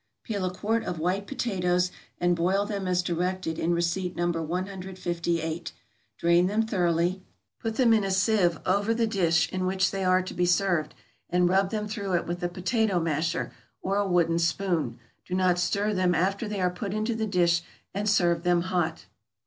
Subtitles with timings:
[0.13, 4.31] = Peel a quart of white potatoes, and boil them as directed in receipt No.
[4.31, 5.71] 158;
[6.17, 7.21] drain them thoroughly,
[7.59, 10.95] put them in a sieve over the dish in which they are to be served,
[11.29, 13.51] and rub them through it with a potato masher,
[13.83, 17.61] or a wooden spoon; do not stir them after they are put into the dish,
[17.93, 19.05] and serve them hot.